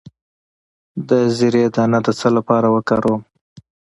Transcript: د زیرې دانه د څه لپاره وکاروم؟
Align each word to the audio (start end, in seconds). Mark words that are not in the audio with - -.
د 1.09 1.09
زیرې 1.35 1.63
دانه 1.75 1.99
د 2.05 2.07
څه 2.19 2.27
لپاره 2.37 2.67
وکاروم؟ 2.75 3.21